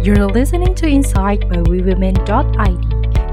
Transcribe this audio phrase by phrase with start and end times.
[0.00, 2.80] You're listening to Insight by WeWomen.id.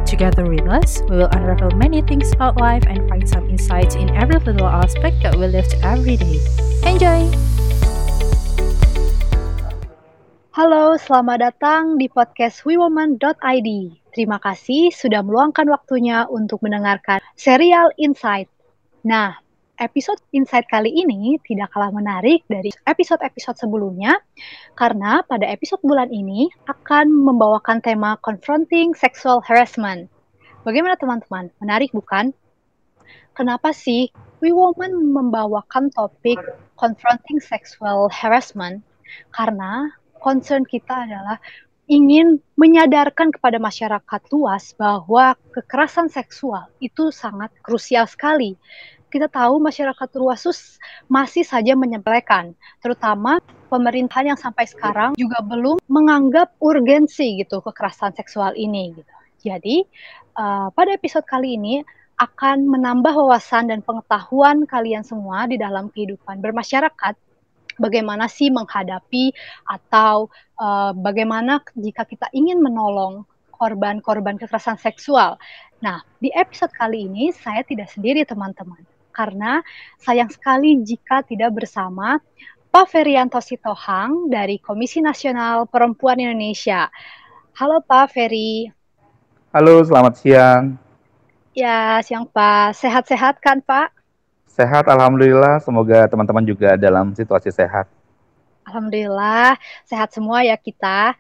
[0.04, 4.12] Together with us, we will unravel many things about life and find some insights in
[4.12, 6.44] every little aspect that we live every day.
[6.84, 7.23] Enjoy!
[10.52, 13.70] Halo, selamat datang di podcast WeWoman.id.
[14.12, 18.52] Terima kasih sudah meluangkan waktunya untuk mendengarkan serial Insight.
[19.08, 19.40] Nah,
[19.78, 24.17] episode Insight kali ini tidak kalah menarik dari episode-episode sebelumnya
[24.73, 30.09] karena pada episode bulan ini akan membawakan tema confronting sexual harassment.
[30.66, 31.53] Bagaimana teman-teman?
[31.62, 32.34] Menarik bukan?
[33.38, 34.09] Kenapa sih
[34.41, 36.41] We Woman membawakan topik
[36.73, 38.81] confronting sexual harassment?
[39.30, 41.38] Karena concern kita adalah
[41.88, 48.59] ingin menyadarkan kepada masyarakat luas bahwa kekerasan seksual itu sangat krusial sekali.
[49.07, 50.43] Kita tahu masyarakat luas
[51.07, 52.52] masih saja menyepelekan,
[52.84, 53.39] terutama
[53.71, 58.91] pemerintahan yang sampai sekarang juga belum menganggap urgensi gitu kekerasan seksual ini.
[58.95, 59.14] Gitu.
[59.47, 59.75] Jadi
[60.36, 61.83] uh, pada episode kali ini
[62.17, 67.14] akan menambah wawasan dan pengetahuan kalian semua di dalam kehidupan bermasyarakat
[67.77, 69.31] bagaimana sih menghadapi
[69.69, 70.27] atau
[70.58, 75.38] uh, bagaimana jika kita ingin menolong korban-korban kekerasan seksual.
[75.81, 78.81] Nah, di episode kali ini saya tidak sendiri teman-teman,
[79.18, 79.66] karena
[79.98, 82.22] sayang sekali jika tidak bersama
[82.70, 86.86] Pak Ferianto Sitohang dari Komisi Nasional Perempuan Indonesia.
[87.58, 88.70] Halo Pak Ferry.
[89.50, 90.78] Halo, selamat siang.
[91.58, 92.78] Ya, siang Pak.
[92.78, 93.90] Sehat-sehat kan Pak?
[94.45, 95.58] Sehat, alhamdulillah.
[95.66, 97.90] Semoga teman-teman juga dalam situasi sehat.
[98.70, 99.58] Alhamdulillah,
[99.90, 101.18] sehat semua ya kita.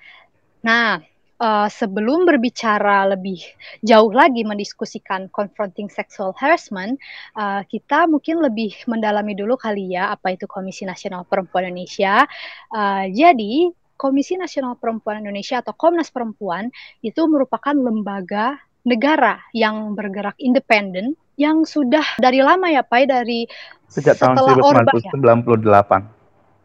[0.61, 1.01] Nah,
[1.41, 3.41] uh, sebelum berbicara lebih
[3.85, 6.97] jauh lagi mendiskusikan confronting sexual harassment,
[7.37, 12.25] uh, kita mungkin lebih mendalami dulu kali ya apa itu Komisi Nasional Perempuan Indonesia.
[12.73, 16.69] Uh, jadi, Komisi Nasional Perempuan Indonesia atau Komnas Perempuan
[17.01, 23.45] itu merupakan lembaga negara yang bergerak independen yang sudah dari lama ya Pak dari
[23.89, 25.11] sejak tahun 1998.
[25.11, 26.01] Ya?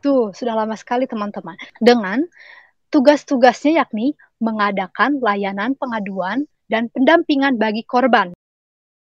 [0.03, 1.55] Tuh, sudah lama sekali teman-teman.
[1.79, 2.25] Dengan
[2.93, 8.35] tugas-tugasnya yakni mengadakan layanan pengaduan dan pendampingan bagi korban.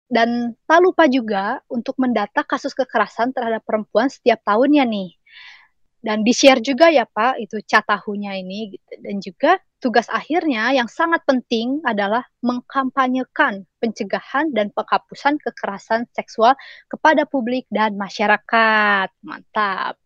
[0.09, 5.19] Dan tak lupa juga untuk mendata kasus kekerasan terhadap perempuan setiap tahunnya nih
[5.99, 8.71] dan di-share juga ya Pak itu catahunya ini
[9.03, 16.55] dan juga tugas akhirnya yang sangat penting adalah mengkampanyekan pencegahan dan penghapusan kekerasan seksual
[16.87, 19.11] kepada publik dan masyarakat.
[19.23, 19.99] Mantap.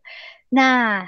[0.50, 1.06] Nah,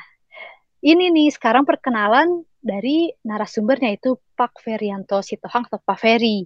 [0.83, 6.45] ini nih sekarang perkenalan dari narasumbernya itu Pak Ferianto Sitohang atau Pak Ferry.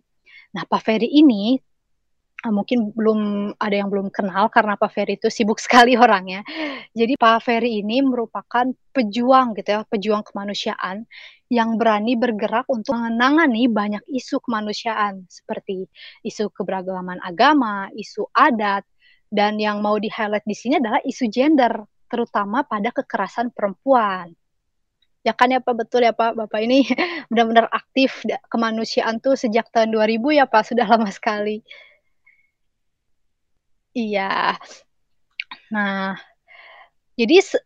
[0.54, 1.54] Nah, Pak Ferry ini
[2.44, 6.44] uh, mungkin belum ada yang belum kenal karena Pak Ferry itu sibuk sekali orangnya.
[6.96, 11.04] Jadi Pak Ferry ini merupakan pejuang gitu ya, pejuang kemanusiaan
[11.50, 15.90] yang berani bergerak untuk menangani banyak isu kemanusiaan seperti
[16.22, 18.86] isu keberagaman agama, isu adat,
[19.30, 24.30] dan yang mau di-highlight di sini adalah isu gender, terutama pada kekerasan perempuan.
[25.20, 26.84] Ya kan ya Pak, betul ya Pak, Bapak ini
[27.30, 31.60] benar-benar aktif kemanusiaan tuh sejak tahun 2000 ya Pak, sudah lama sekali.
[33.92, 34.56] Iya.
[35.74, 36.14] Nah,
[37.18, 37.58] jadi se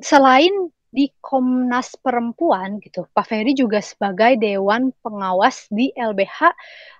[0.00, 6.48] selain di Komnas Perempuan gitu, Pak Ferry juga sebagai Dewan Pengawas di LBH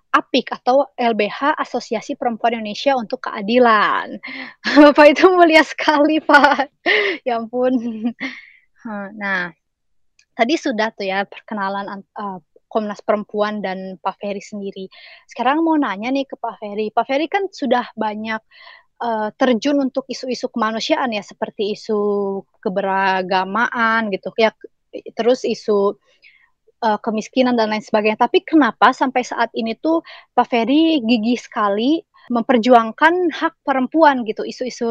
[0.08, 4.16] APIK atau LBH Asosiasi Perempuan Indonesia untuk Keadilan.
[4.84, 6.72] Bapak itu mulia sekali, Pak.
[7.28, 7.76] Ya ampun.
[9.16, 9.52] Nah,
[10.38, 12.38] tadi sudah tuh ya perkenalan uh,
[12.70, 14.86] Komnas Perempuan dan Pak Ferry sendiri.
[15.26, 16.92] Sekarang mau nanya nih ke Pak Ferry.
[16.94, 18.38] Pak Ferry kan sudah banyak
[19.02, 21.98] uh, terjun untuk isu-isu kemanusiaan ya, seperti isu
[22.60, 24.52] keberagamaan gitu, ya
[25.16, 25.96] terus isu
[26.84, 28.20] uh, kemiskinan dan lain sebagainya.
[28.20, 30.04] Tapi kenapa sampai saat ini tuh
[30.36, 34.88] Pak Ferry gigih sekali memperjuangkan hak perempuan gitu, isu-isu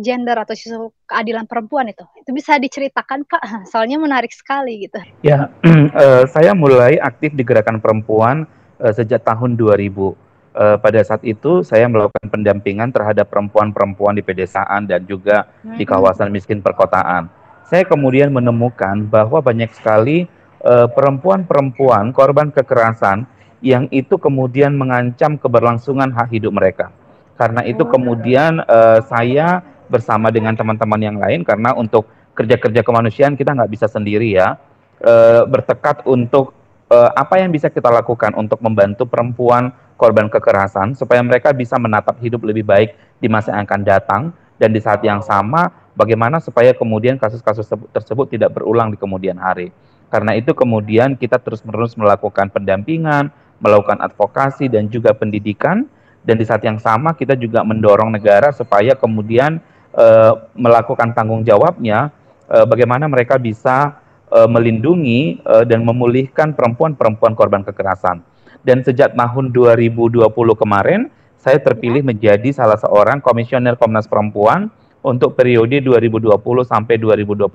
[0.00, 2.04] gender atau isu keadilan perempuan itu.
[2.18, 4.98] Itu bisa diceritakan Pak, soalnya menarik sekali gitu.
[5.20, 8.48] Ya, uh, saya mulai aktif di gerakan perempuan
[8.80, 9.70] uh, sejak tahun 2000.
[9.72, 10.12] Uh,
[10.52, 15.80] eh, pada saat itu saya melakukan pendampingan terhadap perempuan-perempuan di pedesaan dan juga hmm.
[15.80, 17.32] di kawasan miskin perkotaan.
[17.64, 20.28] Saya kemudian menemukan bahwa banyak sekali
[20.62, 23.26] perempuan-perempuan korban kekerasan
[23.62, 26.90] yang itu kemudian mengancam keberlangsungan hak hidup mereka.
[27.38, 33.52] Karena itu kemudian uh, saya bersama dengan teman-teman yang lain karena untuk kerja-kerja kemanusiaan kita
[33.52, 34.56] nggak bisa sendiri ya
[35.04, 36.56] uh, bertekad untuk
[36.88, 42.18] uh, apa yang bisa kita lakukan untuk membantu perempuan korban kekerasan supaya mereka bisa menatap
[42.24, 44.22] hidup lebih baik di masa yang akan datang
[44.56, 49.70] dan di saat yang sama bagaimana supaya kemudian kasus-kasus tersebut tidak berulang di kemudian hari.
[50.12, 53.32] Karena itu kemudian kita terus-menerus melakukan pendampingan,
[53.62, 55.86] melakukan advokasi dan juga pendidikan
[56.26, 59.62] dan di saat yang sama kita juga mendorong negara supaya kemudian
[59.94, 62.10] uh, melakukan tanggung jawabnya
[62.50, 68.22] uh, bagaimana mereka bisa uh, melindungi uh, dan memulihkan perempuan-perempuan korban kekerasan.
[68.62, 70.22] Dan sejak tahun 2020
[70.54, 71.10] kemarin
[71.42, 74.70] saya terpilih menjadi salah seorang komisioner Komnas Perempuan
[75.02, 77.50] untuk periode 2020 sampai 2024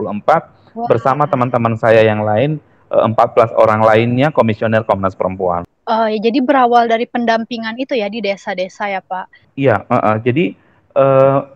[0.91, 2.59] bersama teman-teman saya yang lain
[2.91, 5.66] 14 eh, orang lainnya komisioner Komnas Perempuan.
[5.87, 9.55] Uh, ya, jadi berawal dari pendampingan itu ya di desa-desa ya Pak?
[9.55, 10.51] Iya, uh, uh, jadi
[10.99, 11.47] uh,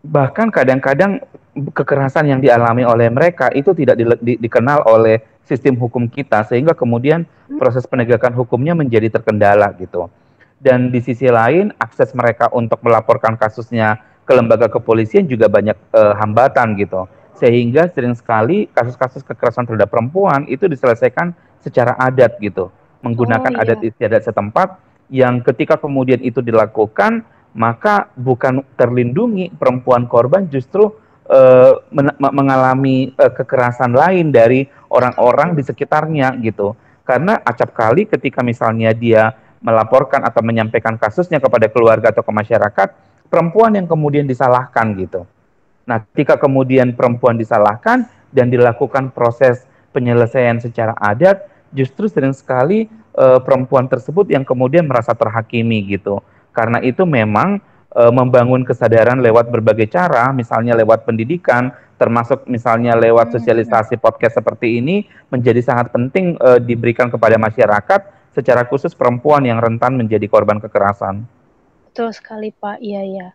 [0.00, 1.20] bahkan kadang-kadang
[1.76, 6.72] kekerasan yang dialami oleh mereka itu tidak di, di, dikenal oleh sistem hukum kita sehingga
[6.72, 7.60] kemudian hmm.
[7.60, 10.08] proses penegakan hukumnya menjadi terkendala gitu.
[10.56, 16.16] Dan di sisi lain akses mereka untuk melaporkan kasusnya ke lembaga kepolisian juga banyak uh,
[16.16, 17.04] hambatan gitu
[17.36, 22.68] sehingga sering sekali kasus-kasus kekerasan terhadap perempuan itu diselesaikan secara adat gitu
[23.00, 23.64] menggunakan oh, iya.
[23.64, 24.68] adat istiadat setempat
[25.10, 30.94] yang ketika kemudian itu dilakukan maka bukan terlindungi perempuan korban justru
[31.26, 38.46] uh, men mengalami uh, kekerasan lain dari orang-orang di sekitarnya gitu karena acap kali ketika
[38.46, 42.88] misalnya dia melaporkan atau menyampaikan kasusnya kepada keluarga atau ke masyarakat
[43.26, 45.26] perempuan yang kemudian disalahkan gitu
[45.90, 53.26] Nah, ketika kemudian perempuan disalahkan dan dilakukan proses penyelesaian secara adat, justru sering sekali e,
[53.42, 56.22] perempuan tersebut yang kemudian merasa terhakimi gitu.
[56.50, 61.70] Karena itu memang e, membangun kesadaran lewat berbagai cara, misalnya lewat pendidikan,
[62.00, 68.00] termasuk misalnya lewat hmm, sosialisasi podcast seperti ini menjadi sangat penting e, diberikan kepada masyarakat
[68.30, 71.26] secara khusus perempuan yang rentan menjadi korban kekerasan.
[71.90, 73.28] Betul sekali Pak, iya iya.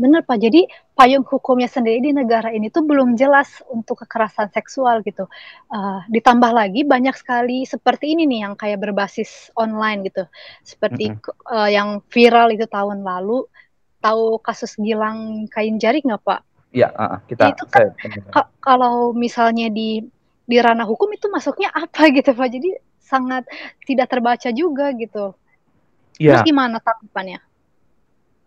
[0.00, 0.64] Benar Pak, jadi
[0.96, 5.28] payung hukumnya sendiri di negara ini tuh belum jelas untuk kekerasan seksual gitu.
[5.68, 10.24] Uh, ditambah lagi banyak sekali seperti ini nih yang kayak berbasis online gitu.
[10.64, 11.52] Seperti mm -hmm.
[11.52, 13.44] uh, yang viral itu tahun lalu.
[14.00, 16.40] Tahu kasus Gilang kain jari nggak Pak?
[16.72, 20.00] Iya, uh, kita itu kan saya, kalau misalnya di
[20.48, 22.48] di ranah hukum itu masuknya apa gitu Pak.
[22.48, 22.72] Jadi
[23.04, 23.44] sangat
[23.84, 25.36] tidak terbaca juga gitu.
[26.16, 26.40] Ya.
[26.40, 27.49] Terus gimana tanggapannya?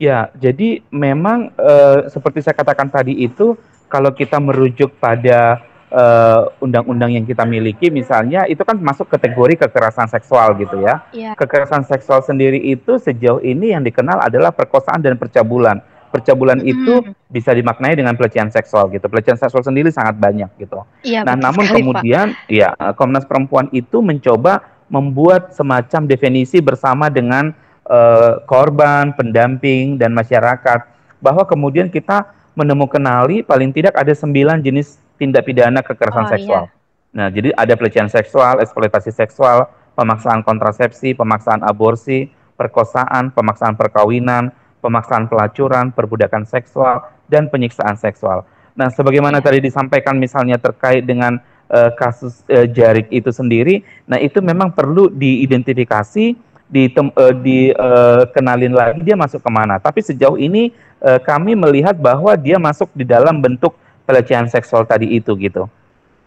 [0.01, 3.55] Ya, jadi memang uh, seperti saya katakan tadi itu
[3.87, 5.61] kalau kita merujuk pada
[5.93, 11.05] eh, undang-undang uh, yang kita miliki misalnya itu kan masuk kategori kekerasan seksual gitu ya.
[11.13, 11.37] ya.
[11.37, 15.77] Kekerasan seksual sendiri itu sejauh ini yang dikenal adalah perkosaan dan percabulan.
[16.09, 16.73] Percabulan hmm.
[16.73, 16.93] itu
[17.29, 19.05] bisa dimaknai dengan pelecehan seksual gitu.
[19.05, 20.81] Pelecehan seksual sendiri sangat banyak gitu.
[21.05, 22.49] Ya, nah, namun sekali, kemudian Pak.
[22.49, 27.53] ya Komnas Perempuan itu mencoba membuat semacam definisi bersama dengan
[27.87, 30.87] uh, korban, pendamping, dan masyarakat
[31.23, 36.63] bahwa kemudian kita menemukan kenali paling tidak ada sembilan jenis tindak pidana kekerasan oh, seksual.
[36.69, 36.81] Iya.
[37.13, 42.25] Nah, jadi ada pelecehan seksual, eksploitasi seksual, pemaksaan kontrasepsi, pemaksaan aborsi,
[42.57, 44.49] perkosaan, pemaksaan perkawinan,
[44.81, 48.45] pemaksaan pelacuran, perbudakan seksual, dan penyiksaan seksual.
[48.73, 49.45] Nah, sebagaimana yeah.
[49.45, 51.37] tadi disampaikan misalnya terkait dengan
[51.69, 56.33] uh, kasus uh, jarik itu sendiri, nah itu memang perlu diidentifikasi
[56.69, 59.81] uh, dikenalin uh, lagi dia masuk ke mana.
[59.81, 60.71] Tapi sejauh ini
[61.03, 65.67] uh, kami melihat bahwa dia masuk di dalam bentuk pelecehan seksual tadi itu gitu.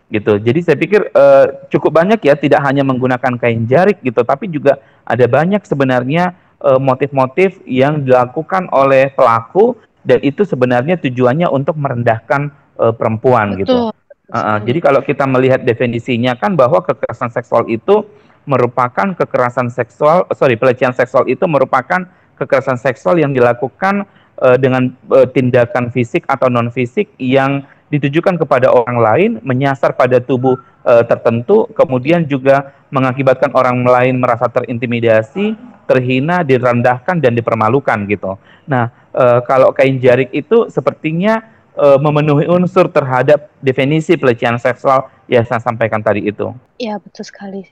[0.07, 0.39] Gitu.
[0.39, 4.79] Jadi saya pikir uh, cukup banyak ya tidak hanya menggunakan kain jarik gitu, tapi juga
[5.03, 6.35] ada banyak sebenarnya
[6.81, 9.77] motif-motif uh, yang dilakukan oleh pelaku
[10.07, 13.91] dan itu sebenarnya tujuannya untuk merendahkan uh, perempuan gitu.
[13.91, 13.93] Betul.
[13.93, 14.05] gitu.
[14.27, 18.03] Uh, jadi kalau kita melihat definisinya kan bahwa kekerasan seksual itu
[18.47, 22.07] merupakan kekerasan seksual, sorry pelecehan seksual itu merupakan
[22.39, 24.07] kekerasan seksual yang dilakukan
[24.41, 30.19] uh, dengan uh, tindakan fisik atau non fisik yang ditujukan kepada orang lain, menyasar pada
[30.19, 35.55] tubuh uh, tertentu, kemudian juga mengakibatkan orang lain merasa terintimidasi,
[35.87, 38.35] terhina, direndahkan dan dipermalukan gitu.
[38.67, 41.47] Nah, uh, kalau kain jarik itu sepertinya
[41.79, 46.51] uh, memenuhi unsur terhadap definisi pelecehan seksual yang saya sampaikan tadi itu.
[46.83, 47.63] Iya, betul sekali.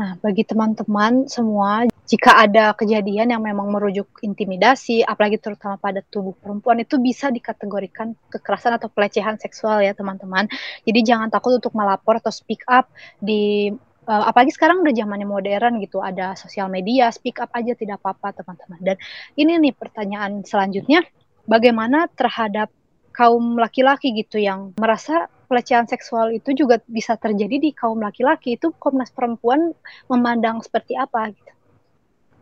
[0.00, 6.32] Nah, bagi teman-teman semua, jika ada kejadian yang memang merujuk intimidasi, apalagi terutama pada tubuh
[6.32, 10.48] perempuan, itu bisa dikategorikan kekerasan atau pelecehan seksual ya teman-teman.
[10.88, 12.88] Jadi jangan takut untuk melapor atau speak up
[13.20, 13.68] di
[14.08, 18.40] uh, apalagi sekarang udah zamannya modern gitu, ada sosial media, speak up aja tidak apa-apa
[18.40, 18.80] teman-teman.
[18.80, 18.96] Dan
[19.36, 21.04] ini nih pertanyaan selanjutnya,
[21.44, 22.72] bagaimana terhadap
[23.12, 28.70] kaum laki-laki gitu yang merasa pelecehan seksual itu juga bisa terjadi di kaum laki-laki itu
[28.78, 29.74] Komnas Perempuan
[30.06, 31.52] memandang seperti apa gitu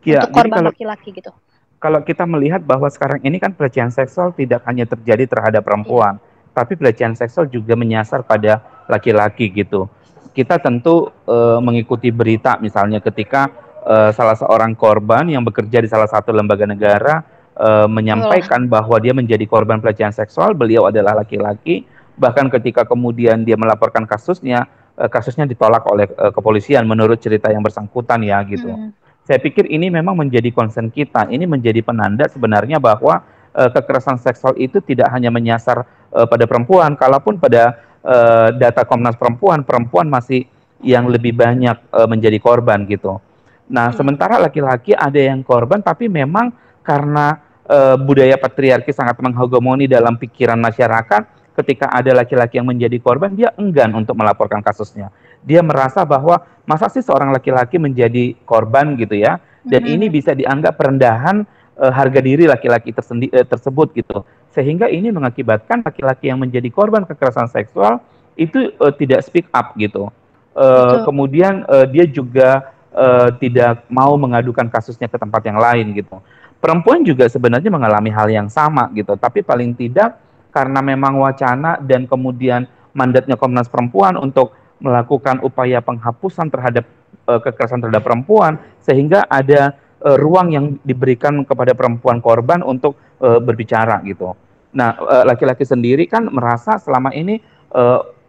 [0.05, 1.33] ya, untuk korban laki-laki gitu.
[1.81, 6.21] Kalau kita melihat bahwa sekarang ini kan pelecehan seksual tidak hanya terjadi terhadap perempuan,
[6.53, 9.89] tapi pelecehan seksual juga menyasar pada laki-laki gitu.
[10.29, 13.49] kita tentu uh, mengikuti berita misalnya ketika
[13.83, 17.25] uh, salah seorang korban yang bekerja di salah satu lembaga negara
[17.59, 18.69] uh, menyampaikan oh.
[18.71, 21.83] bahwa dia menjadi korban pelecehan seksual, beliau adalah laki-laki,
[22.19, 24.67] bahkan ketika kemudian dia melaporkan kasusnya,
[24.99, 28.69] uh, kasusnya ditolak oleh uh, kepolisian menurut cerita yang bersangkutan ya gitu.
[28.69, 28.91] Hmm.
[29.23, 33.23] Saya pikir ini memang menjadi concern kita, ini menjadi penanda sebenarnya bahwa
[33.55, 39.15] uh, kekerasan seksual itu tidak hanya menyasar uh, pada perempuan, kalaupun pada uh, data Komnas
[39.15, 40.49] Perempuan, perempuan masih
[40.83, 43.21] yang lebih banyak uh, menjadi korban gitu.
[43.69, 43.95] Nah, hmm.
[44.01, 46.49] sementara laki-laki ada yang korban, tapi memang
[46.81, 47.37] karena
[47.69, 53.51] uh, budaya patriarki sangat menghegemoni dalam pikiran masyarakat, ketika ada laki-laki yang menjadi korban, dia
[53.59, 55.11] enggan untuk melaporkan kasusnya.
[55.43, 59.93] Dia merasa bahwa masa sih seorang laki-laki menjadi korban gitu ya, dan hmm.
[59.95, 61.43] ini bisa dianggap perendahan
[61.79, 67.49] uh, harga diri laki-laki uh, tersebut gitu sehingga ini mengakibatkan laki-laki yang menjadi korban kekerasan
[67.49, 68.01] seksual
[68.33, 70.09] itu uh, tidak speak up gitu.
[70.57, 76.17] Uh, kemudian uh, dia juga uh, tidak mau mengadukan kasusnya ke tempat yang lain gitu.
[76.59, 80.19] Perempuan juga sebenarnya mengalami hal yang sama gitu, tapi paling tidak
[80.49, 86.87] karena memang wacana dan kemudian mandatnya Komnas Perempuan untuk melakukan upaya penghapusan terhadap
[87.27, 93.37] uh, kekerasan terhadap perempuan sehingga ada uh, ruang yang diberikan kepada perempuan korban untuk uh,
[93.37, 94.33] berbicara gitu.
[94.69, 94.93] Nah,
[95.25, 97.41] laki-laki sendiri kan merasa selama ini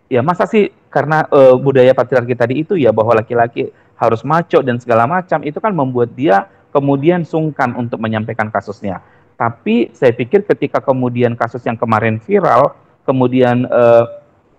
[0.09, 1.29] ya masa sih karena
[1.61, 3.69] budaya patriarki tadi itu ya bahwa laki-laki
[4.01, 9.05] harus maco dan segala macam itu kan membuat dia kemudian sungkan untuk menyampaikan kasusnya.
[9.41, 12.77] Tapi saya pikir ketika kemudian kasus yang kemarin viral,
[13.09, 14.05] kemudian uh,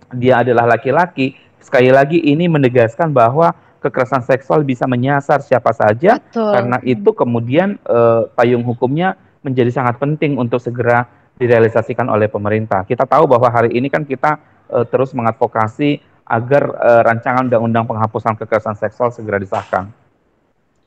[0.09, 6.49] dia adalah laki-laki, sekali lagi ini menegaskan bahwa kekerasan seksual bisa menyasar siapa saja Betul.
[6.49, 11.05] karena itu kemudian uh, payung hukumnya menjadi sangat penting untuk segera
[11.37, 12.81] direalisasikan oleh pemerintah.
[12.85, 14.37] Kita tahu bahwa hari ini kan kita
[14.69, 19.89] uh, terus mengadvokasi agar uh, rancangan undang-undang penghapusan kekerasan seksual segera disahkan.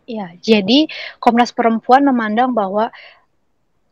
[0.04, 0.86] Ya, jadi
[1.18, 2.92] Komnas Perempuan memandang bahwa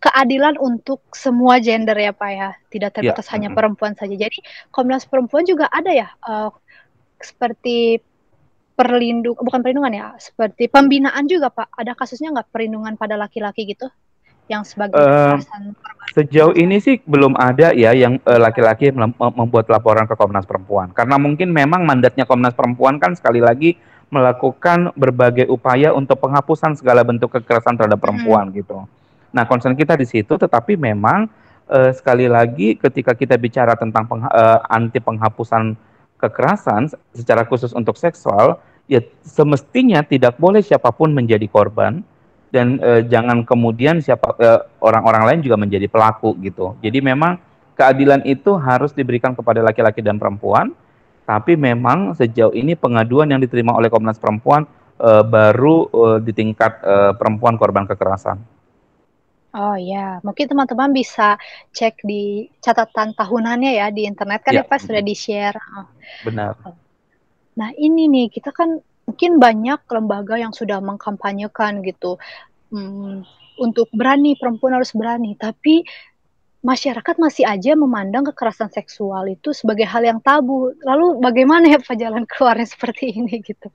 [0.03, 3.39] keadilan untuk semua gender ya Pak ya, tidak terbatas ya.
[3.39, 4.11] hanya perempuan saja.
[4.19, 4.43] Jadi
[4.75, 6.51] Komnas Perempuan juga ada ya uh,
[7.23, 8.03] seperti
[8.75, 13.87] perlindung bukan perlindungan ya seperti pembinaan juga pak ada kasusnya nggak perlindungan pada laki-laki gitu
[14.51, 15.39] yang sebagai uh,
[16.17, 21.15] sejauh ini sih belum ada ya yang uh, laki-laki membuat laporan ke Komnas Perempuan karena
[21.21, 23.79] mungkin memang mandatnya Komnas Perempuan kan sekali lagi
[24.13, 28.57] melakukan berbagai upaya untuk penghapusan segala bentuk kekerasan terhadap perempuan hmm.
[28.61, 28.85] gitu.
[29.33, 31.27] Nah, concern kita di situ tetapi memang
[31.69, 35.75] uh, sekali lagi ketika kita bicara tentang peng, uh, anti penghapusan
[36.23, 42.07] kekerasan secara khusus untuk seksual, ya semestinya tidak boleh siapa pun menjadi korban
[42.55, 44.39] dan e, jangan kemudian siapa
[44.79, 46.79] orang-orang lain juga menjadi pelaku gitu.
[46.79, 47.43] Jadi memang
[47.75, 50.71] keadilan itu harus diberikan kepada laki-laki dan perempuan,
[51.27, 54.63] tapi memang sejauh ini pengaduan yang diterima oleh Komnas Perempuan
[55.27, 55.91] baru
[56.23, 56.79] di tingkat
[57.19, 58.39] perempuan korban kekerasan.
[59.53, 61.37] Oh ya, mungkin teman-teman bisa
[61.77, 65.61] cek di catatan tahunannya ya di internet kan ya, ya Pak sudah di-share.
[65.77, 65.89] Oh.
[66.25, 66.57] Benar.
[67.61, 72.17] Nah, ini nih kita kan mungkin banyak lembaga yang sudah mengkampanyekan gitu.
[72.73, 73.29] Hmm,
[73.61, 75.85] untuk berani perempuan harus berani, tapi
[76.65, 80.73] masyarakat masih aja memandang kekerasan seksual itu sebagai hal yang tabu.
[80.81, 83.69] Lalu bagaimana ya Pak jalan keluarnya seperti ini gitu?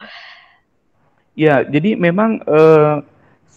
[1.38, 3.06] Ya, jadi memang uh,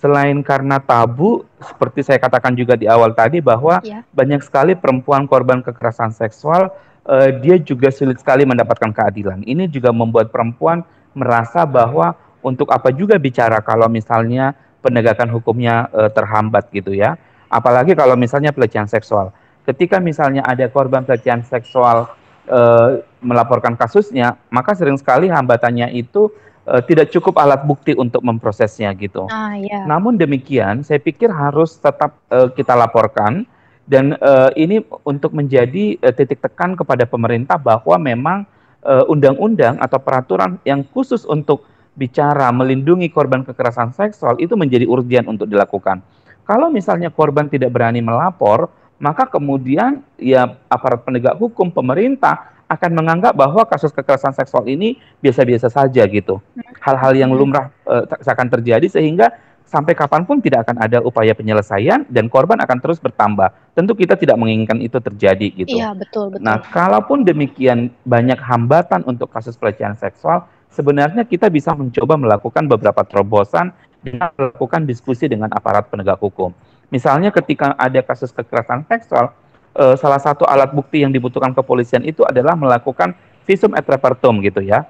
[0.00, 4.00] selain karena tabu, seperti saya katakan juga di awal tadi bahwa ya.
[4.16, 6.73] banyak sekali perempuan korban kekerasan seksual,
[7.04, 9.45] uh, dia juga sulit sekali mendapatkan keadilan.
[9.45, 10.80] Ini juga membuat perempuan
[11.12, 17.21] merasa bahwa untuk apa juga bicara kalau misalnya penegakan hukumnya uh, terhambat gitu ya.
[17.52, 19.37] Apalagi kalau misalnya pelecehan seksual.
[19.69, 22.09] Ketika misalnya ada korban pelecehan seksual
[22.49, 26.33] uh, melaporkan kasusnya, maka sering sekali hambatannya itu
[26.70, 29.26] uh, tidak cukup alat bukti untuk memprosesnya gitu.
[29.26, 29.82] Ah, iya.
[29.84, 33.42] Namun demikian, saya pikir harus tetap uh, kita laporkan
[33.90, 38.46] dan uh, ini untuk menjadi uh, titik tekan kepada pemerintah bahwa memang
[38.80, 41.68] undang-undang uh, atau peraturan yang khusus untuk
[42.00, 46.00] bicara melindungi korban kekerasan seksual itu menjadi urgen untuk dilakukan.
[46.48, 53.35] Kalau misalnya korban tidak berani melapor, maka kemudian ya aparat penegak hukum pemerintah akan menganggap
[53.35, 56.38] bahwa kasus kekerasan seksual ini biasa-biasa saja gitu.
[56.78, 59.35] Hal-hal yang lumrah uh, akan terjadi sehingga
[59.66, 63.50] sampai kapan pun tidak akan ada upaya penyelesaian dan korban akan terus bertambah.
[63.75, 65.75] Tentu kita tidak menginginkan itu terjadi gitu.
[65.78, 66.47] Iya, betul, betul.
[66.47, 73.02] Nah, kalaupun demikian banyak hambatan untuk kasus pelecehan seksual, sebenarnya kita bisa mencoba melakukan beberapa
[73.02, 76.50] terobosan dengan melakukan diskusi dengan aparat penegak hukum.
[76.90, 79.30] Misalnya ketika ada kasus kekerasan seksual,
[79.78, 83.14] uh, salah satu alat bukti yang dibutuhkan kepolisian itu adalah melakukan
[83.47, 84.87] visum et repertum gitu ya.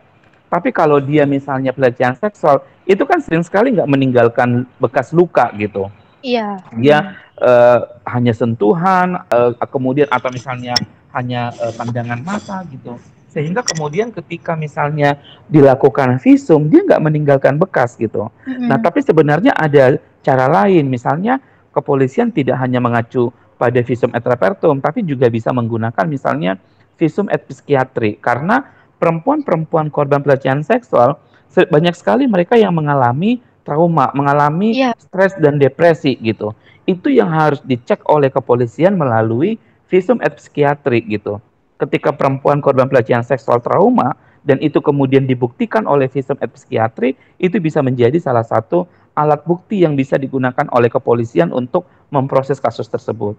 [0.50, 5.86] Tapi kalau dia misalnya pelecehan seksual, itu kan sering sekali nggak meninggalkan bekas luka gitu.
[6.26, 6.58] Iya.
[6.74, 10.74] Dia uh, hanya sentuhan, uh, kemudian atau misalnya
[11.14, 12.94] hanya pandangan mata gitu.
[13.30, 18.26] Sehingga kemudian ketika misalnya dilakukan visum, dia nggak meninggalkan bekas gitu.
[18.46, 18.66] Mm-hmm.
[18.66, 21.38] Nah, tapi sebenarnya ada cara lain, misalnya
[21.80, 26.60] kepolisian tidak hanya mengacu pada visum et repertum, tapi juga bisa menggunakan misalnya
[27.00, 28.68] visum et psikiatri, karena
[29.00, 31.16] perempuan-perempuan korban pelecehan seksual
[31.50, 34.94] banyak sekali mereka yang mengalami trauma, mengalami yeah.
[34.96, 36.52] stres dan depresi gitu.
[36.84, 39.56] Itu yang harus dicek oleh kepolisian melalui
[39.88, 41.40] visum et psikiatri gitu.
[41.80, 47.56] Ketika perempuan korban pelecehan seksual trauma dan itu kemudian dibuktikan oleh visum et psikiatri, itu
[47.60, 53.34] bisa menjadi salah satu alat bukti yang bisa digunakan oleh kepolisian untuk memproses kasus tersebut.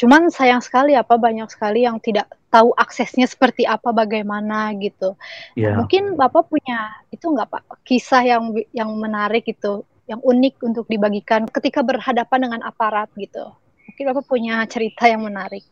[0.00, 5.12] Cuman sayang sekali apa banyak sekali yang tidak tahu aksesnya seperti apa bagaimana gitu.
[5.52, 5.76] Yeah.
[5.76, 11.44] Mungkin Bapak punya itu enggak Pak kisah yang yang menarik gitu, yang unik untuk dibagikan
[11.52, 13.52] ketika berhadapan dengan aparat gitu.
[13.92, 15.62] Mungkin Bapak punya cerita yang menarik.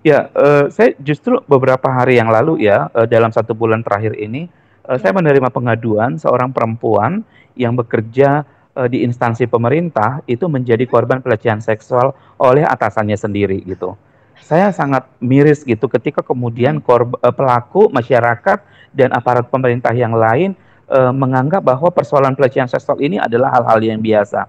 [0.00, 4.48] Ya, uh, saya justru beberapa hari yang lalu ya, uh, dalam satu bulan terakhir ini,
[4.88, 7.24] uh, saya menerima pengaduan seorang perempuan
[7.56, 8.44] yang bekerja
[8.76, 13.96] uh, di instansi pemerintah itu menjadi korban pelecehan seksual oleh atasannya sendiri gitu.
[14.44, 18.60] Saya sangat miris gitu ketika kemudian korb, uh, pelaku masyarakat
[18.92, 20.52] dan aparat pemerintah yang lain
[20.90, 24.46] uh, menganggap bahwa persoalan pelecehan seksual ini adalah hal-hal yang biasa.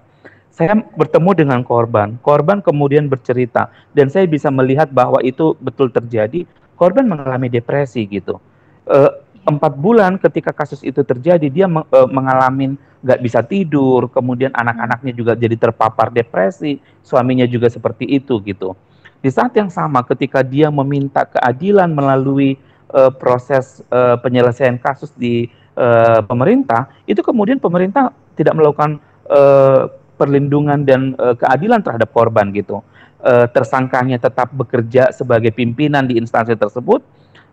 [0.56, 6.48] Saya bertemu dengan korban, korban kemudian bercerita dan saya bisa melihat bahwa itu betul terjadi.
[6.76, 8.36] Korban mengalami depresi gitu.
[8.84, 9.08] Uh,
[9.46, 11.66] empat bulan ketika kasus itu terjadi dia
[12.10, 12.74] mengalami
[13.06, 18.74] nggak bisa tidur, kemudian anak-anaknya juga jadi terpapar depresi, suaminya juga seperti itu gitu.
[19.22, 22.58] Di saat yang sama ketika dia meminta keadilan melalui
[22.90, 25.46] uh, proses uh, penyelesaian kasus di
[25.78, 28.98] uh, pemerintah, itu kemudian pemerintah tidak melakukan
[29.30, 29.86] uh,
[30.18, 32.82] perlindungan dan uh, keadilan terhadap korban gitu.
[33.22, 37.00] Uh, tersangkanya tetap bekerja sebagai pimpinan di instansi tersebut,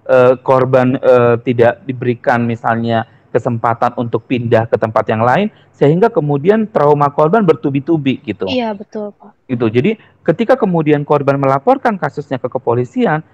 [0.08, 6.70] uh, korban uh, tidak diberikan misalnya kesempatan untuk pindah ke tempat yang lain sehingga kemudian
[6.70, 8.46] trauma korban bertubi-tubi gitu.
[8.46, 9.34] Iya, betul, Pak.
[9.50, 9.66] Gitu.
[9.74, 13.26] Jadi ketika kemudian korban melaporkan kasusnya ke kepolisian,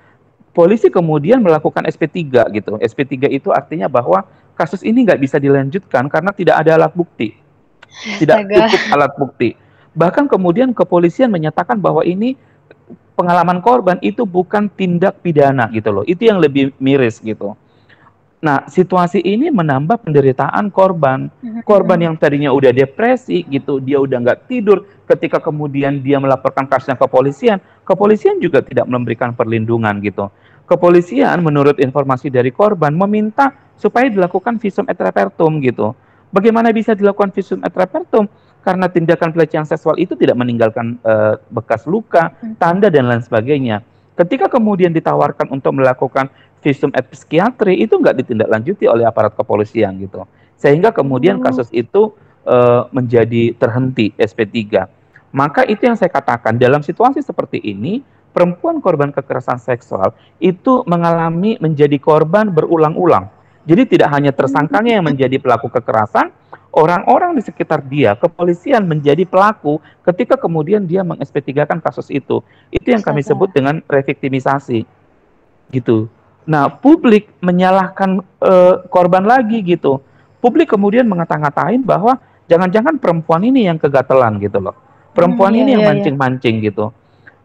[0.56, 2.80] polisi kemudian melakukan SP3 gitu.
[2.80, 4.24] SP3 itu artinya bahwa
[4.56, 7.36] kasus ini nggak bisa dilanjutkan karena tidak ada alat bukti.
[8.24, 8.72] Tidak Astaga.
[8.72, 9.50] cukup alat bukti.
[10.00, 12.40] Bahkan kemudian kepolisian menyatakan bahwa ini
[13.20, 16.08] pengalaman korban itu bukan tindak pidana gitu loh.
[16.08, 17.60] Itu yang lebih miris gitu.
[18.40, 21.28] Nah, situasi ini menambah penderitaan korban.
[21.68, 24.88] Korban yang tadinya udah depresi gitu, dia udah nggak tidur.
[25.04, 30.32] Ketika kemudian dia melaporkan kasusnya ke kepolisian, kepolisian juga tidak memberikan perlindungan gitu.
[30.64, 35.92] Kepolisian menurut informasi dari korban meminta supaya dilakukan visum et repertum gitu.
[36.32, 38.32] Bagaimana bisa dilakukan visum et repertum?
[38.70, 42.62] Karena tindakan pelecehan seksual itu tidak meninggalkan uh, bekas luka, mm-hmm.
[42.62, 43.82] tanda dan lain sebagainya.
[44.14, 46.30] Ketika kemudian ditawarkan untuk melakukan
[46.62, 50.22] visum et psikiatri itu nggak ditindaklanjuti oleh aparat kepolisian gitu.
[50.62, 51.50] Sehingga kemudian oh.
[51.50, 52.14] kasus itu
[52.46, 54.86] uh, menjadi terhenti SP3.
[55.34, 61.58] Maka itu yang saya katakan dalam situasi seperti ini perempuan korban kekerasan seksual itu mengalami
[61.58, 63.34] menjadi korban berulang-ulang.
[63.66, 66.30] Jadi tidak hanya tersangkanya yang menjadi pelaku kekerasan,
[66.80, 72.40] orang-orang di sekitar dia, kepolisian menjadi pelaku ketika kemudian dia meng 3 kan kasus itu.
[72.72, 74.88] Itu yang kami sebut dengan reviktimisasi.
[75.76, 76.08] Gitu.
[76.48, 80.00] Nah, publik menyalahkan uh, korban lagi gitu.
[80.40, 84.74] Publik kemudian mengata-ngatain bahwa jangan-jangan perempuan ini yang kegatelan gitu loh.
[85.12, 85.94] Perempuan hmm, ini iya, yang iya, iya.
[86.00, 86.66] mancing-mancing iya.
[86.72, 86.86] gitu.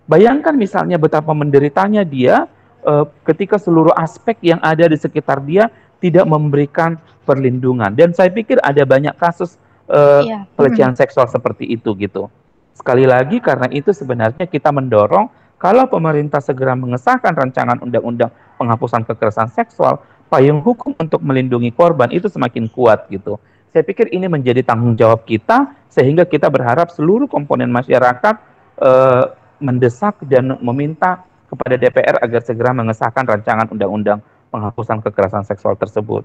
[0.06, 2.46] Bayangkan misalnya betapa menderitanya dia
[2.86, 5.68] uh, ketika seluruh aspek yang ada di sekitar dia
[5.98, 7.96] tidak memberikan perlindungan.
[7.96, 9.56] Dan saya pikir ada banyak kasus
[9.88, 10.44] uh, iya.
[10.54, 11.00] pelecehan hmm.
[11.00, 12.28] seksual seperti itu gitu.
[12.76, 18.28] Sekali lagi karena itu sebenarnya kita mendorong kalau pemerintah segera mengesahkan rancangan undang-undang
[18.60, 23.40] penghapusan kekerasan seksual, payung hukum untuk melindungi korban itu semakin kuat gitu.
[23.72, 28.36] Saya pikir ini menjadi tanggung jawab kita sehingga kita berharap seluruh komponen masyarakat
[28.82, 29.24] eh,
[29.58, 36.22] mendesak dan meminta kepada DPR agar segera mengesahkan rancangan undang-undang penghapusan kekerasan seksual tersebut.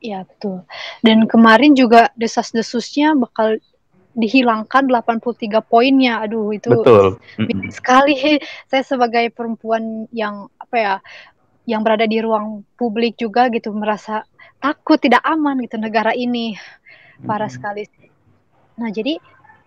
[0.00, 0.64] Ya betul.
[1.04, 3.60] Dan kemarin juga desas-desusnya bakal
[4.16, 6.24] dihilangkan 83 poinnya.
[6.24, 7.20] Aduh itu Betul.
[7.70, 8.16] sekali
[8.70, 10.94] saya sebagai perempuan yang apa ya
[11.68, 14.26] yang berada di ruang publik juga gitu merasa
[14.58, 16.56] takut tidak aman gitu negara ini
[17.22, 17.56] parah hmm.
[17.56, 17.82] sekali.
[18.80, 19.20] Nah jadi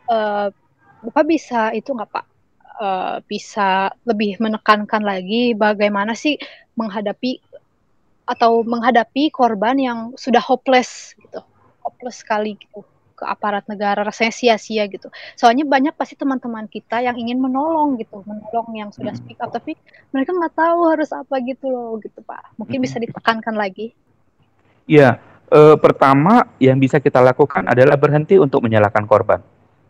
[0.10, 0.50] uh,
[1.06, 2.26] bapak bisa itu nggak pak
[2.82, 6.36] uh, bisa lebih menekankan lagi bagaimana sih
[6.74, 7.40] menghadapi
[8.24, 11.44] atau menghadapi korban yang sudah hopeless gitu,
[11.84, 15.08] hopeless sekali gitu ke aparat negara rasanya sia-sia gitu.
[15.38, 19.78] Soalnya banyak pasti teman-teman kita yang ingin menolong gitu, menolong yang sudah speak up tapi
[20.10, 22.58] mereka nggak tahu harus apa gitu loh gitu Pak.
[22.58, 23.94] Mungkin bisa ditekankan lagi.
[24.90, 25.22] Ya,
[25.54, 29.40] eh, pertama yang bisa kita lakukan adalah berhenti untuk menyalahkan korban.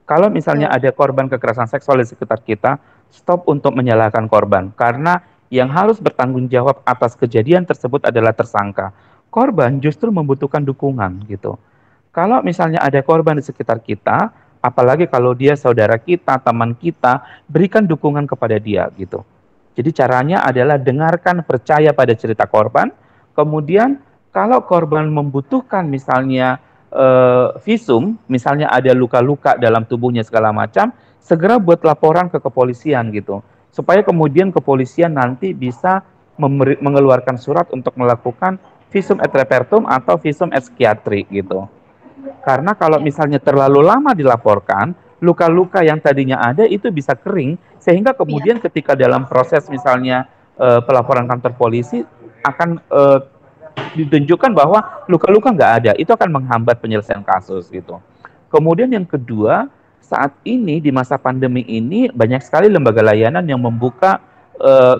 [0.03, 2.75] Kalau misalnya ada korban kekerasan seksual di sekitar kita,
[3.07, 8.93] stop untuk menyalahkan korban karena yang harus bertanggung jawab atas kejadian tersebut adalah tersangka.
[9.33, 11.57] Korban justru membutuhkan dukungan gitu.
[12.13, 14.29] Kalau misalnya ada korban di sekitar kita,
[14.61, 19.25] apalagi kalau dia saudara kita, teman kita, berikan dukungan kepada dia gitu.
[19.73, 22.93] Jadi caranya adalah dengarkan, percaya pada cerita korban,
[23.33, 23.97] kemudian
[24.29, 26.61] kalau korban membutuhkan misalnya
[26.93, 33.41] uh, visum, misalnya ada luka-luka dalam tubuhnya segala macam, segera buat laporan ke kepolisian gitu,
[33.73, 36.05] supaya kemudian kepolisian nanti bisa
[36.79, 38.61] mengeluarkan surat untuk melakukan
[38.93, 41.65] visum et repertum atau visum et psikiatri gitu.
[42.45, 48.61] Karena kalau misalnya terlalu lama dilaporkan, luka-luka yang tadinya ada itu bisa kering, sehingga kemudian
[48.61, 48.63] ya.
[48.69, 50.29] ketika dalam proses misalnya
[50.61, 52.05] uh, pelaporan kantor polisi
[52.45, 53.19] akan uh,
[53.97, 57.97] ditunjukkan bahwa luka-luka nggak ada, itu akan menghambat penyelesaian kasus gitu.
[58.53, 59.65] Kemudian yang kedua,
[60.03, 64.19] saat ini di masa pandemi ini banyak sekali lembaga layanan yang membuka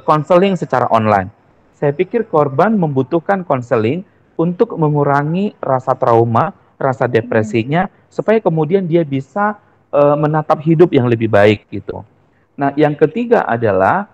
[0.08, 1.30] konseling uh, secara online.
[1.76, 4.08] Saya pikir korban membutuhkan konseling
[4.40, 8.10] untuk mengurangi rasa trauma rasa depresinya hmm.
[8.10, 9.60] supaya kemudian dia bisa
[9.94, 12.02] uh, menatap hidup yang lebih baik gitu.
[12.60, 14.10] Nah, yang ketiga adalah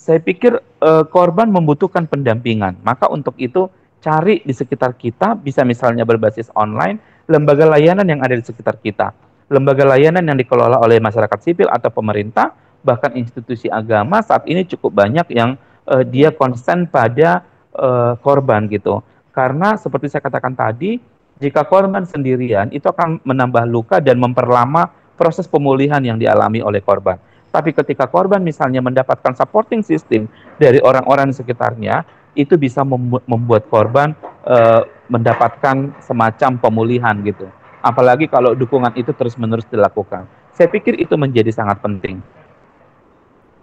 [0.00, 2.80] saya pikir uh, korban membutuhkan pendampingan.
[2.80, 3.68] Maka untuk itu
[4.00, 9.12] cari di sekitar kita bisa misalnya berbasis online lembaga layanan yang ada di sekitar kita.
[9.50, 12.54] Lembaga layanan yang dikelola oleh masyarakat sipil atau pemerintah
[12.86, 15.58] bahkan institusi agama saat ini cukup banyak yang
[15.90, 17.42] uh, dia konsen pada
[17.74, 19.02] uh, korban gitu.
[19.34, 21.02] Karena seperti saya katakan tadi,
[21.42, 24.86] jika korban sendirian itu akan menambah luka dan memperlama
[25.18, 27.18] proses pemulihan yang dialami oleh korban.
[27.50, 30.30] Tapi ketika korban misalnya mendapatkan supporting system
[30.62, 32.06] dari orang-orang di sekitarnya,
[32.38, 32.86] itu bisa
[33.26, 34.14] membuat korban
[34.46, 37.50] uh, mendapatkan semacam pemulihan gitu.
[37.80, 40.28] Apalagi kalau dukungan itu terus-menerus dilakukan.
[40.52, 42.20] Saya pikir itu menjadi sangat penting.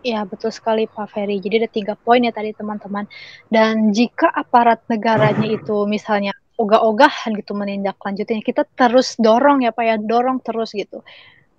[0.06, 1.42] Ya, betul sekali Pak Ferry.
[1.42, 3.06] Jadi ada tiga poin ya tadi teman-teman.
[3.50, 8.42] Dan jika aparat negaranya itu misalnya ogah-ogahan gitu menindaklanjutinya.
[8.42, 11.06] Kita terus dorong ya Pak ya, dorong terus gitu.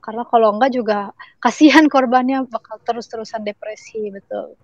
[0.03, 4.57] Karena kalau enggak juga kasihan korbannya bakal terus-terusan depresi betul.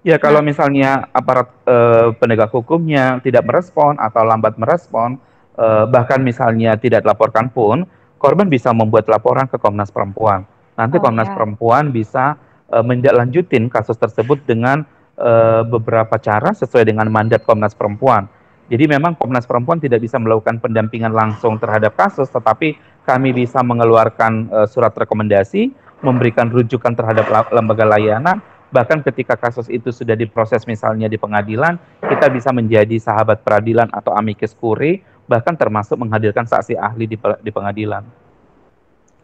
[0.00, 1.76] Ya kalau nah, misalnya aparat e,
[2.16, 5.20] penegak hukumnya tidak merespon atau lambat merespon,
[5.60, 7.84] e, bahkan misalnya tidak dilaporkan pun,
[8.16, 10.48] korban bisa membuat laporan ke Komnas Perempuan.
[10.80, 11.36] Nanti oh, Komnas ya.
[11.36, 12.40] Perempuan bisa
[12.72, 14.88] e, menlanjutin kasus tersebut dengan
[15.20, 15.30] e,
[15.68, 21.10] beberapa cara sesuai dengan mandat Komnas Perempuan jadi memang Komnas Perempuan tidak bisa melakukan pendampingan
[21.10, 25.74] langsung terhadap kasus, tetapi kami bisa mengeluarkan uh, surat rekomendasi,
[26.06, 28.38] memberikan rujukan terhadap lembaga layanan,
[28.70, 34.14] bahkan ketika kasus itu sudah diproses misalnya di pengadilan, kita bisa menjadi sahabat peradilan atau
[34.14, 38.02] amicus curiae, bahkan termasuk menghadirkan saksi ahli di, di pengadilan.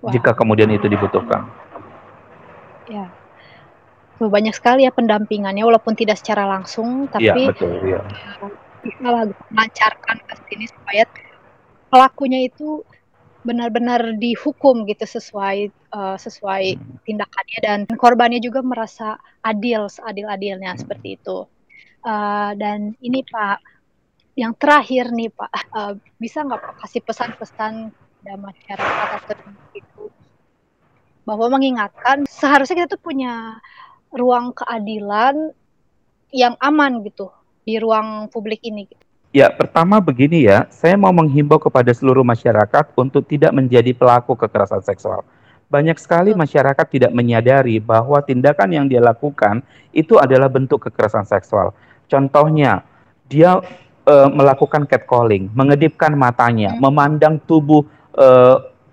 [0.07, 0.15] Wow.
[0.15, 1.51] Jika kemudian itu dibutuhkan.
[2.87, 3.11] Ya.
[4.23, 8.01] Banyak sekali ya pendampingannya walaupun tidak secara langsung, tapi ya, betul, ya
[8.87, 11.05] bisa lah melancarkan kasus ini supaya
[11.91, 12.87] pelakunya itu
[13.43, 17.07] benar-benar dihukum gitu sesuai uh, sesuai hmm.
[17.07, 20.81] tindakannya dan korbannya juga merasa adil seadil-adilnya hmm.
[20.83, 21.47] seperti itu
[22.03, 23.76] uh, dan ini Pak
[24.37, 30.05] yang terakhir nih Pak uh, bisa nggak Pak kasih pesan-pesan pada masyarakat atau itu
[31.27, 33.59] bahwa mengingatkan seharusnya kita tuh punya
[34.13, 35.51] ruang keadilan
[36.31, 37.33] yang aman gitu
[37.67, 38.87] di ruang publik ini?
[39.35, 44.81] Ya, pertama begini ya, saya mau menghimbau kepada seluruh masyarakat untuk tidak menjadi pelaku kekerasan
[44.81, 45.27] seksual.
[45.67, 51.75] Banyak sekali masyarakat tidak menyadari bahwa tindakan yang dia lakukan itu adalah bentuk kekerasan seksual.
[52.07, 52.87] Contohnya,
[53.27, 53.59] dia
[54.07, 56.81] e, melakukan catcalling, mengedipkan matanya, hmm.
[56.81, 57.83] memandang tubuh
[58.15, 58.27] e,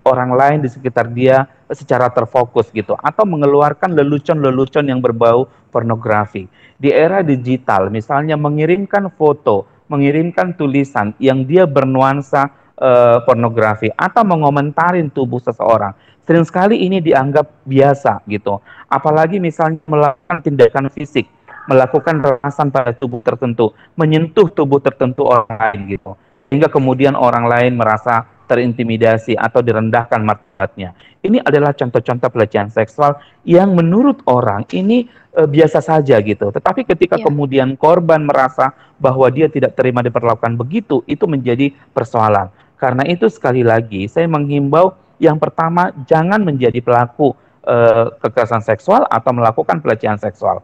[0.04, 6.44] orang lain di sekitar dia secara terfokus gitu, atau mengeluarkan lelucon-lelucon yang berbau pornografi
[6.76, 15.08] di era digital, misalnya mengirimkan foto, mengirimkan tulisan yang dia bernuansa uh, pornografi atau mengomentarin
[15.08, 15.96] tubuh seseorang,
[16.28, 18.60] sering sekali ini dianggap biasa gitu.
[18.90, 21.24] Apalagi misalnya melakukan tindakan fisik,
[21.68, 26.12] melakukan rasan pada tubuh tertentu, menyentuh tubuh tertentu orang lain gitu.
[26.52, 30.92] Sehingga kemudian orang lain merasa terintimidasi atau direndahkan martabatnya.
[31.24, 33.16] Ini adalah contoh-contoh pelecehan seksual
[33.48, 36.52] yang menurut orang ini e, biasa saja gitu.
[36.52, 37.24] Tetapi ketika yeah.
[37.24, 42.52] kemudian korban merasa bahwa dia tidak terima diperlakukan begitu, itu menjadi persoalan.
[42.76, 47.32] Karena itu sekali lagi saya menghimbau yang pertama jangan menjadi pelaku
[47.64, 47.76] e,
[48.20, 50.60] kekerasan seksual atau melakukan pelecehan seksual.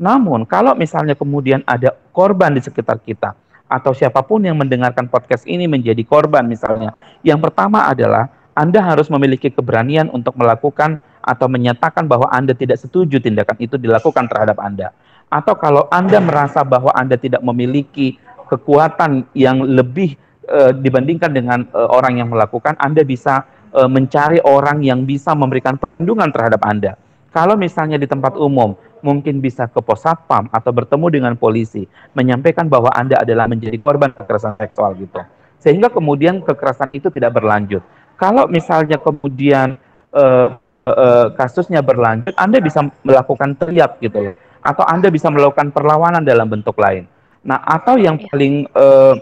[0.00, 3.36] Namun kalau misalnya kemudian ada korban di sekitar kita
[3.70, 6.96] atau siapa pun yang mendengarkan podcast ini menjadi korban misalnya.
[7.22, 13.20] Yang pertama adalah Anda harus memiliki keberanian untuk melakukan atau menyatakan bahwa Anda tidak setuju
[13.20, 14.90] tindakan itu dilakukan terhadap Anda.
[15.30, 18.18] Atau kalau Anda merasa bahwa Anda tidak memiliki
[18.50, 24.82] kekuatan yang lebih e, dibandingkan dengan e, orang yang melakukan, Anda bisa e, mencari orang
[24.82, 26.98] yang bisa memberikan perlindungan terhadap Anda.
[27.30, 28.74] Kalau misalnya di tempat umum,
[29.06, 34.10] mungkin bisa ke pos satpam atau bertemu dengan polisi, menyampaikan bahwa Anda adalah menjadi korban
[34.10, 35.22] kekerasan seksual gitu.
[35.62, 37.84] Sehingga kemudian kekerasan itu tidak berlanjut.
[38.18, 39.78] Kalau misalnya kemudian
[40.12, 40.58] uh,
[40.90, 44.34] uh, kasusnya berlanjut, Anda bisa melakukan teriak gitu loh.
[44.60, 47.08] Atau Anda bisa melakukan perlawanan dalam bentuk lain.
[47.40, 48.26] Nah, atau yang iya.
[48.28, 49.14] paling uh,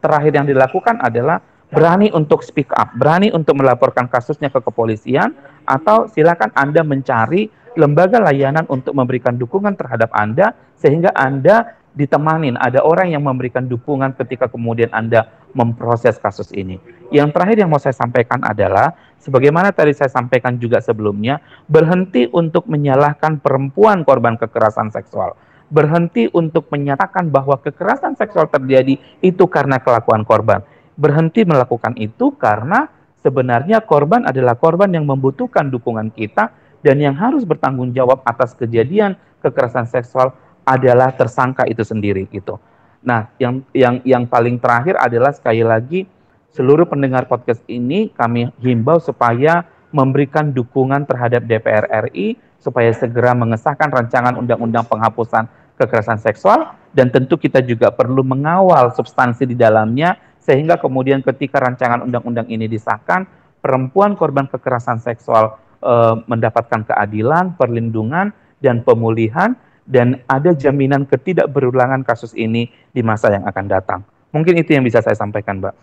[0.00, 5.34] terakhir yang dilakukan adalah berani untuk speak up, berani untuk melaporkan kasusnya ke kepolisian,
[5.66, 12.82] atau silakan Anda mencari lembaga layanan untuk memberikan dukungan terhadap Anda sehingga Anda ditemanin ada
[12.86, 16.78] orang yang memberikan dukungan ketika kemudian Anda memproses kasus ini.
[17.10, 22.70] Yang terakhir yang mau saya sampaikan adalah sebagaimana tadi saya sampaikan juga sebelumnya, berhenti untuk
[22.70, 25.34] menyalahkan perempuan korban kekerasan seksual.
[25.70, 30.62] Berhenti untuk menyatakan bahwa kekerasan seksual terjadi itu karena kelakuan korban.
[31.00, 32.92] Berhenti melakukan itu karena
[33.24, 36.52] sebenarnya korban adalah korban yang membutuhkan dukungan kita
[36.84, 40.36] dan yang harus bertanggung jawab atas kejadian kekerasan seksual
[40.68, 42.60] adalah tersangka itu sendiri gitu.
[43.00, 46.04] Nah, yang yang yang paling terakhir adalah sekali lagi
[46.52, 53.88] seluruh pendengar podcast ini kami himbau supaya memberikan dukungan terhadap DPR RI supaya segera mengesahkan
[53.88, 55.48] rancangan undang-undang penghapusan
[55.80, 62.02] kekerasan seksual dan tentu kita juga perlu mengawal substansi di dalamnya sehingga kemudian ketika rancangan
[62.02, 63.22] undang-undang ini disahkan
[63.62, 69.54] perempuan korban kekerasan seksual uh, mendapatkan keadilan, perlindungan, dan pemulihan,
[69.86, 74.00] dan ada jaminan ketidakberulangan kasus ini di masa yang akan datang.
[74.34, 75.74] Mungkin itu yang bisa saya sampaikan, Mbak.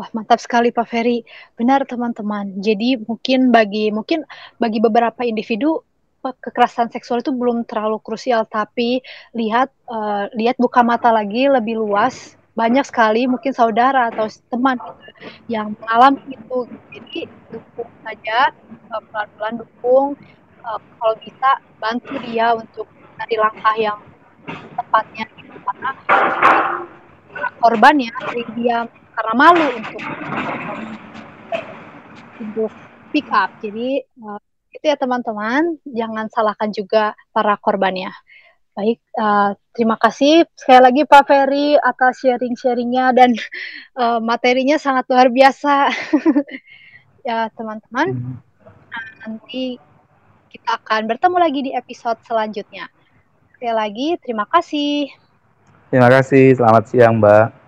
[0.00, 1.20] Wah, mantap sekali Pak Ferry.
[1.54, 2.64] Benar teman-teman.
[2.64, 4.24] Jadi mungkin bagi mungkin
[4.56, 5.84] bagi beberapa individu
[6.24, 9.04] kekerasan seksual itu belum terlalu krusial, tapi
[9.36, 14.78] lihat uh, lihat buka mata lagi lebih luas banyak sekali mungkin saudara atau teman
[15.50, 16.58] yang mengalami itu.
[16.94, 20.06] Jadi dukung saja eh, pelan-pelan dukung
[20.62, 21.50] uh, kalau bisa
[21.82, 22.86] bantu dia untuk
[23.18, 23.98] dari langkah yang
[24.74, 25.90] tepatnya gitu karena
[27.58, 28.10] korbannya
[28.54, 30.02] dia karena malu untuk
[32.38, 32.72] untuk
[33.10, 33.50] pick up.
[33.58, 34.38] Jadi uh,
[34.70, 35.78] itu ya teman-teman.
[35.90, 38.14] Jangan salahkan juga para korbannya
[38.74, 43.30] Baik, uh, terima kasih sekali lagi Pak Ferry atas sharing-sharingnya dan
[43.94, 45.94] uh, materinya sangat luar biasa.
[47.28, 48.36] ya teman-teman, hmm.
[49.22, 49.78] nanti
[50.50, 52.90] kita akan bertemu lagi di episode selanjutnya.
[53.54, 55.06] Sekali lagi, terima kasih.
[55.94, 57.63] Terima kasih, selamat siang Mbak.